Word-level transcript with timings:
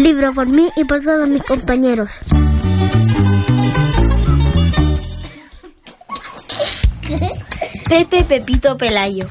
Libro 0.00 0.32
por 0.32 0.48
mí 0.48 0.70
y 0.76 0.84
por 0.84 1.02
todos 1.02 1.28
mis 1.28 1.42
compañeros. 1.42 2.10
Pepe 7.86 8.24
Pepito 8.24 8.78
Pelayo. 8.78 9.28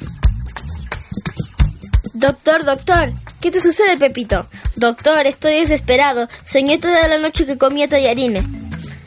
Doctor, 2.14 2.66
doctor, 2.66 3.14
¿qué 3.42 3.50
te 3.50 3.62
sucede, 3.62 3.98
Pepito? 3.98 4.48
Doctor, 4.76 5.26
estoy 5.26 5.54
desesperado. 5.54 6.28
Soñé 6.46 6.78
toda 6.78 7.08
la 7.08 7.18
noche 7.18 7.48
que 7.48 7.58
comía 7.58 7.88
tallarines. 7.88 8.46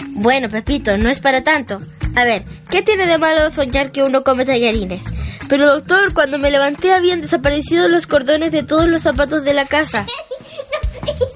Bueno, 0.08 0.50
Pepito, 0.50 0.96
no 0.96 1.10
es 1.10 1.20
para 1.20 1.44
tanto. 1.44 1.78
A 2.16 2.24
ver, 2.24 2.42
¿qué 2.70 2.82
tiene 2.82 3.06
de 3.06 3.18
malo 3.18 3.52
soñar 3.52 3.92
que 3.92 4.02
uno 4.02 4.24
come 4.24 4.44
tallarines? 4.44 5.00
Pero 5.48 5.68
doctor, 5.68 6.12
cuando 6.12 6.40
me 6.40 6.50
levanté 6.50 6.92
habían 6.92 7.20
desaparecido 7.20 7.86
los 7.86 8.08
cordones 8.08 8.50
de 8.50 8.64
todos 8.64 8.88
los 8.88 9.02
zapatos 9.02 9.44
de 9.44 9.54
la 9.54 9.64
casa. 9.64 10.06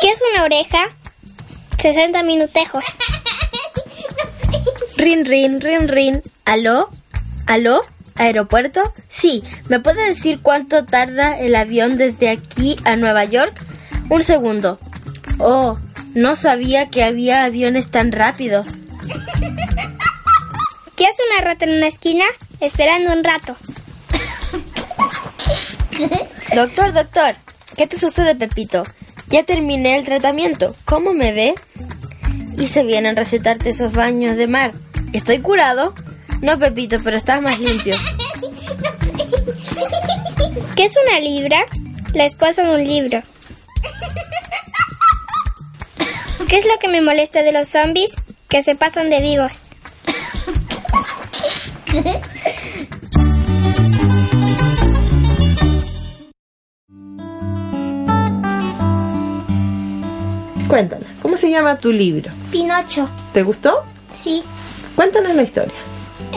¿Qué 0.00 0.10
es 0.10 0.20
una 0.32 0.44
oreja? 0.44 0.78
60 1.78 2.22
minutejos. 2.22 2.84
Rin, 4.96 5.24
rin, 5.24 5.60
rin, 5.62 5.88
rin. 5.88 6.22
¿Aló? 6.44 6.90
¿Aló? 7.46 7.80
¿Aeropuerto? 8.16 8.82
Sí. 9.08 9.42
¿Me 9.68 9.80
puede 9.80 10.06
decir 10.06 10.40
cuánto 10.42 10.84
tarda 10.84 11.38
el 11.38 11.54
avión 11.54 11.96
desde 11.96 12.28
aquí 12.28 12.76
a 12.84 12.96
Nueva 12.96 13.24
York? 13.24 13.54
Un 14.10 14.22
segundo. 14.22 14.78
Oh, 15.38 15.78
no 16.14 16.36
sabía 16.36 16.88
que 16.88 17.02
había 17.02 17.44
aviones 17.44 17.90
tan 17.90 18.12
rápidos. 18.12 18.68
¿Qué 20.96 21.06
hace 21.06 21.22
una 21.32 21.44
rata 21.46 21.64
en 21.64 21.76
una 21.76 21.86
esquina? 21.86 22.26
Esperando 22.60 23.10
un 23.12 23.24
rato. 23.24 23.56
Doctor, 26.54 26.92
doctor, 26.92 27.36
¿qué 27.74 27.86
te 27.86 27.96
sucede, 27.96 28.34
Pepito? 28.34 28.82
Ya 29.30 29.44
terminé 29.44 29.96
el 29.96 30.04
tratamiento. 30.04 30.74
¿Cómo 30.84 31.12
me 31.12 31.32
ve? 31.32 31.54
Y 32.58 32.66
se 32.66 32.82
vienen 32.82 33.16
a 33.16 33.20
recetarte 33.20 33.70
esos 33.70 33.92
baños 33.92 34.36
de 34.36 34.48
mar. 34.48 34.72
¿Estoy 35.12 35.38
curado? 35.38 35.94
No, 36.42 36.58
Pepito, 36.58 36.98
pero 37.02 37.16
estás 37.16 37.40
más 37.40 37.60
limpio. 37.60 37.96
¿Qué 40.76 40.84
es 40.84 40.94
una 41.06 41.20
libra? 41.20 41.64
La 42.12 42.24
esposa 42.24 42.64
de 42.64 42.74
un 42.74 42.84
libro. 42.84 43.22
¿Qué 46.48 46.56
es 46.56 46.66
lo 46.66 46.76
que 46.80 46.88
me 46.88 47.00
molesta 47.00 47.44
de 47.44 47.52
los 47.52 47.68
zombies? 47.68 48.16
Que 48.48 48.62
se 48.62 48.74
pasan 48.74 49.10
de 49.10 49.20
vivos. 49.20 49.62
Cuéntanos, 60.70 61.08
¿cómo 61.20 61.36
se 61.36 61.50
llama 61.50 61.78
tu 61.78 61.90
libro? 61.90 62.30
Pinocho. 62.52 63.08
¿Te 63.32 63.42
gustó? 63.42 63.82
Sí. 64.14 64.40
Cuéntanos 64.94 65.34
la 65.34 65.42
historia. 65.42 65.74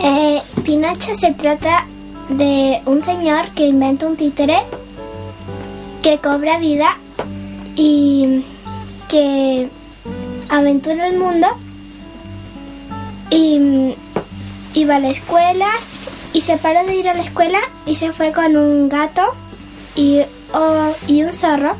Eh, 0.03 0.42
Pinocho 0.66 1.14
se 1.14 1.34
trata 1.34 1.86
de 2.30 2.81
un 2.88 3.04
señor 3.04 3.50
que 3.50 3.67
inventa 3.67 4.08
un 4.08 4.16
títere 4.16 4.58
que 6.02 6.17
cobra 6.17 6.58
vida 6.58 6.98
y 7.76 8.44
que 9.08 9.70
aventura 10.50 11.06
el 11.09 11.20
mundo 11.20 11.45
y 13.30 13.94
iba 14.73 14.95
a 14.95 15.00
la 15.00 15.09
escuela 15.09 15.70
y 16.34 16.42
se 16.42 16.58
paró 16.58 16.84
de 16.88 16.95
ir 16.95 17.08
a 17.08 17.14
la 17.14 17.22
escuela 17.22 17.59
y 17.86 17.94
se 17.94 18.11
fue 18.11 18.31
con 18.31 18.58
un 18.58 18.89
gato 18.89 19.22
y, 19.95 20.22
oh, 20.56 20.92
y 21.08 21.22
un 21.22 21.36
zorro 21.36 21.76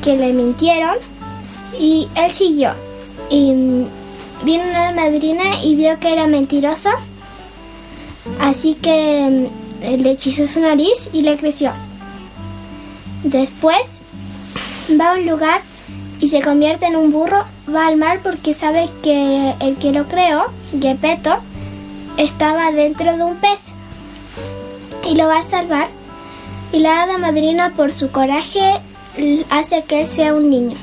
que 0.00 0.16
le 0.16 0.32
mintieron 0.32 0.94
y 1.78 2.08
él 2.14 2.32
siguió. 2.32 2.72
Y 3.30 3.52
vino 4.44 4.64
una 4.70 4.92
madrina 4.92 5.62
y 5.62 5.76
vio 5.76 5.98
que 5.98 6.12
era 6.12 6.26
mentiroso. 6.26 6.90
Así 8.40 8.74
que 8.74 9.48
mm, 9.82 10.02
le 10.02 10.10
hechizó 10.10 10.46
su 10.46 10.60
nariz 10.60 11.10
y 11.12 11.22
le 11.22 11.36
creció. 11.36 11.72
Después 13.22 14.00
va 15.00 15.10
a 15.10 15.14
un 15.14 15.26
lugar 15.26 15.62
y 16.20 16.28
se 16.28 16.42
convierte 16.42 16.86
en 16.86 16.96
un 16.96 17.10
burro 17.12 17.44
va 17.74 17.86
al 17.86 17.96
mar 17.96 18.20
porque 18.22 18.54
sabe 18.54 18.88
que 19.02 19.54
el 19.60 19.76
que 19.76 19.92
lo 19.92 20.06
creó 20.06 20.46
Gepetto 20.80 21.36
estaba 22.16 22.70
dentro 22.70 23.16
de 23.16 23.24
un 23.24 23.36
pez. 23.36 23.72
Y 25.06 25.16
lo 25.16 25.26
va 25.26 25.38
a 25.38 25.42
salvar. 25.42 25.88
Y 26.72 26.78
la 26.78 27.02
hada 27.02 27.18
madrina 27.18 27.72
por 27.76 27.92
su 27.92 28.10
coraje 28.10 28.80
hace 29.50 29.82
que 29.82 30.02
él 30.02 30.08
sea 30.08 30.34
un 30.34 30.50
niño. 30.50 30.76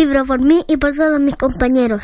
libro 0.00 0.24
por 0.24 0.40
mí 0.40 0.64
y 0.66 0.78
por 0.78 0.94
todos 0.94 1.20
mis 1.20 1.36
compañeros. 1.36 2.02